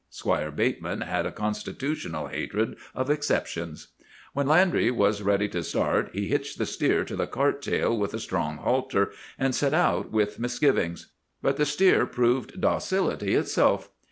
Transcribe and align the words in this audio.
Squire 0.09 0.49
Bateman 0.49 1.01
had 1.01 1.27
a 1.27 1.31
constitutional 1.31 2.25
hatred 2.25 2.75
of 2.95 3.11
exceptions. 3.11 3.89
"When 4.33 4.47
Landry 4.47 4.89
was 4.89 5.21
ready 5.21 5.47
to 5.49 5.61
start 5.61 6.09
he 6.11 6.25
hitched 6.27 6.57
the 6.57 6.65
steer 6.65 7.03
to 7.03 7.15
the 7.15 7.27
cart 7.27 7.61
tail 7.61 7.95
with 7.95 8.15
a 8.15 8.19
strong 8.19 8.57
halter, 8.57 9.11
and 9.37 9.53
set 9.53 9.75
out 9.75 10.09
with 10.09 10.39
misgivings. 10.39 11.11
But 11.43 11.57
the 11.57 11.67
steer 11.67 12.07
proved 12.07 12.59
docility 12.59 13.35
itself. 13.35 13.91